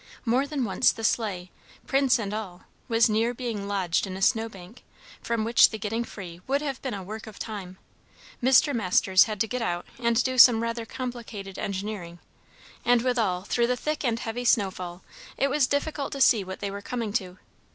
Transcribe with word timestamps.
More 0.25 0.47
than 0.47 0.65
once 0.65 0.91
the 0.91 1.03
sleigh, 1.03 1.51
Prince 1.85 2.17
and 2.17 2.33
all, 2.33 2.63
was 2.87 3.07
near 3.07 3.35
being 3.35 3.67
lodged 3.67 4.07
in 4.07 4.17
a 4.17 4.21
snow 4.23 4.49
bank, 4.49 4.81
from 5.21 5.43
which 5.43 5.69
the 5.69 5.77
getting 5.77 6.03
free 6.03 6.41
would 6.47 6.59
have 6.63 6.81
been 6.81 6.95
a 6.95 7.03
work 7.03 7.27
of 7.27 7.37
time; 7.37 7.77
Mr. 8.41 8.73
Masters 8.73 9.25
had 9.25 9.39
to 9.41 9.47
get 9.47 9.61
out 9.61 9.85
and 9.99 10.23
do 10.23 10.39
some 10.39 10.63
rather 10.63 10.87
complicated 10.87 11.59
engineering; 11.59 12.17
and 12.83 13.03
withal, 13.03 13.43
through 13.43 13.67
the 13.67 13.77
thick 13.77 14.03
and 14.03 14.21
heavy 14.21 14.43
snowfall 14.43 15.03
it 15.37 15.51
was 15.51 15.67
difficult 15.67 16.11
to 16.13 16.19
see 16.19 16.43
what 16.43 16.61
they 16.61 16.71
were 16.71 16.81
coming 16.81 17.13
to. 17.13 17.37